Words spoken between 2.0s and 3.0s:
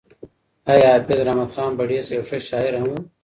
یو ښه شاعر هم و؟